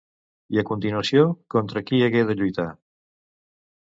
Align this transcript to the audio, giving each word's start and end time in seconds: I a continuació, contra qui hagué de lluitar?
I 0.55 0.59
a 0.59 0.61
continuació, 0.69 1.25
contra 1.55 1.83
qui 1.89 1.99
hagué 2.05 2.23
de 2.31 2.37
lluitar? 2.39 2.65